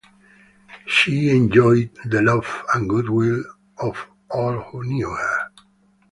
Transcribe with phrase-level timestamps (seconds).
[0.87, 3.43] "She enjoyed...the love and good will
[3.77, 5.51] of all who knew her".